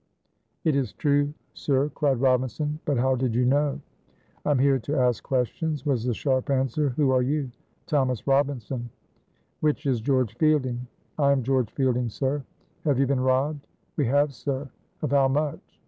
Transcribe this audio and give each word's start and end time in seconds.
"It 0.63 0.75
is 0.75 0.93
true, 0.93 1.31
sir," 1.53 1.89
cried 1.89 2.19
Robinson, 2.19 2.79
"but 2.85 2.97
how 2.97 3.13
did 3.15 3.35
you 3.35 3.45
know?" 3.45 3.79
"I 4.43 4.49
am 4.49 4.57
here 4.57 4.79
to 4.79 4.97
ask 4.97 5.21
questions," 5.23 5.85
was 5.85 6.03
the 6.05 6.13
sharp 6.15 6.49
answer. 6.49 6.89
"Who 6.97 7.11
are 7.11 7.21
you?" 7.21 7.51
"Thomas 7.85 8.25
Robinson." 8.25 8.89
"Which 9.59 9.85
is 9.85 10.01
George 10.01 10.33
Fielding?" 10.37 10.87
"I 11.19 11.31
am 11.31 11.43
George 11.43 11.69
Fielding, 11.73 12.09
sir. 12.09 12.43
"Have 12.83 12.97
you 12.97 13.05
been 13.05 13.19
robbed?" 13.19 13.67
"We 13.95 14.07
have, 14.07 14.33
sir." 14.33 14.71
"Of 15.03 15.11
how 15.11 15.27
much?" 15.27 15.79